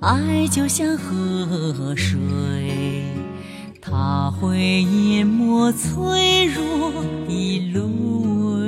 [0.00, 2.18] 爱就像河水，
[3.82, 6.90] 它会淹没脆弱
[7.28, 7.58] 的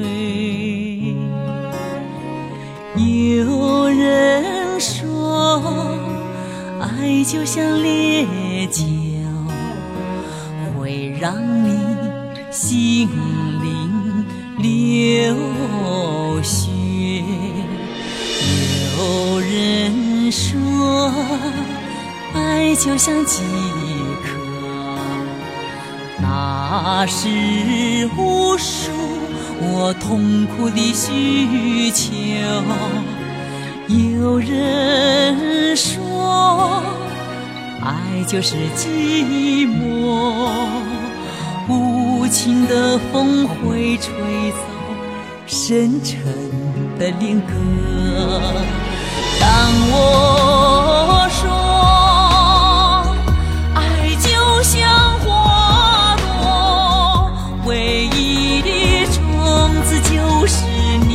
[0.02, 1.16] 泪。
[2.94, 5.62] 有人说，
[6.78, 8.26] 爱就像烈
[8.66, 8.84] 酒，
[10.78, 11.78] 会让你
[12.50, 13.08] 心
[13.62, 14.26] 灵
[14.58, 16.71] 流血。
[20.32, 21.12] 说，
[22.32, 23.42] 爱就像饥
[24.24, 24.30] 渴，
[26.22, 28.90] 那是无数
[29.60, 32.14] 我痛苦的需求。
[33.88, 36.82] 有人说，
[37.82, 40.48] 爱就是寂寞，
[41.68, 44.14] 无情的风会吹
[44.52, 44.56] 走
[45.46, 46.18] 深沉
[46.98, 47.52] 的恋歌。
[49.42, 49.50] 当
[49.90, 51.42] 我说
[53.74, 53.80] 爱
[54.20, 54.78] 就像
[55.18, 55.26] 花
[56.16, 57.28] 朵
[57.66, 58.70] 唯一的
[59.06, 59.18] 种
[59.82, 60.54] 子就是
[61.08, 61.10] 你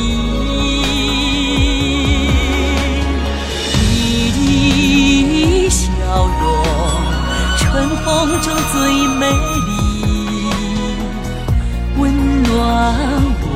[3.80, 5.88] 你的笑
[6.28, 6.44] 容
[7.58, 7.64] 春
[8.04, 8.06] 风
[8.42, 9.24] 中最美
[9.68, 9.72] 丽
[11.98, 12.04] 温
[12.44, 12.52] 暖
[13.40, 13.48] 我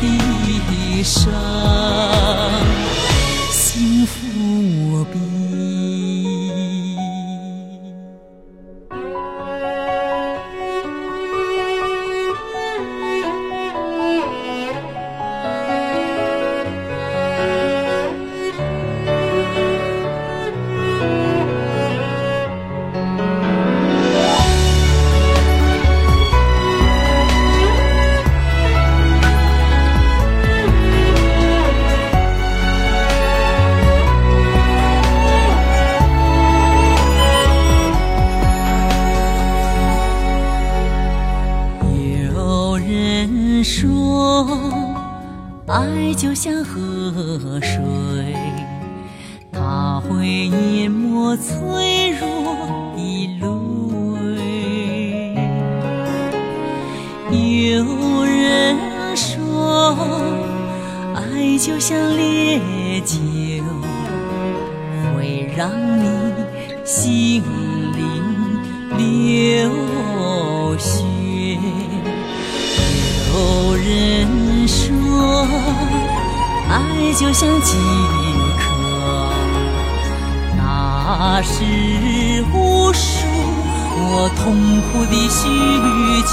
[0.00, 0.02] 的
[0.72, 2.07] 一生
[4.98, 5.37] 无比。
[46.08, 48.34] 爱就像河水，
[49.52, 53.36] 它会淹没脆弱的
[54.34, 55.34] 泪。
[57.30, 58.74] 有人
[59.14, 59.94] 说，
[61.14, 62.58] 爱就像烈
[63.02, 63.18] 酒，
[65.14, 65.70] 会让
[66.02, 66.08] 你
[66.86, 67.42] 心
[76.70, 77.76] 爱就像饥
[78.58, 78.62] 渴，
[80.56, 81.54] 那是
[82.52, 83.26] 无数
[84.00, 84.42] 我痛
[84.82, 85.48] 苦的需
[86.26, 86.30] 求。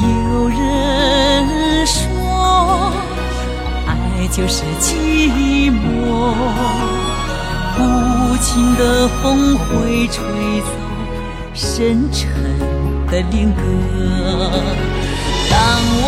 [0.00, 0.06] 有
[0.48, 0.56] 人
[1.86, 2.92] 说，
[3.86, 3.90] 爱
[4.30, 5.82] 就是寂寞，
[7.78, 7.80] 无
[8.42, 10.14] 情的风会吹
[10.60, 10.68] 走
[11.54, 12.28] 深沉
[13.10, 13.62] 的恋歌。
[15.50, 15.56] 当
[16.02, 16.06] 我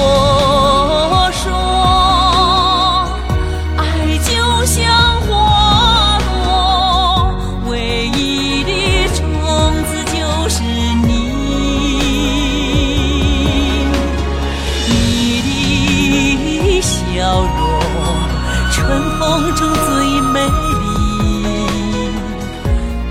[19.28, 20.86] 梦中最美丽，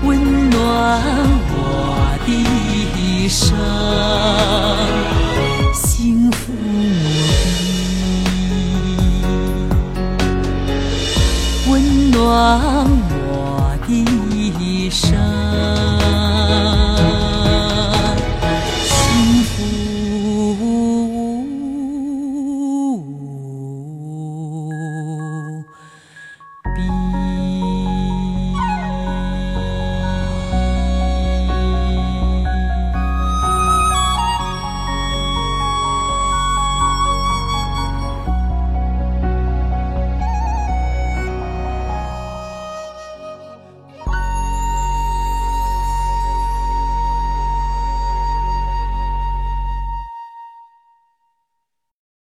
[0.02, 0.56] 温暖
[1.52, 1.54] 我
[2.26, 3.54] 的生。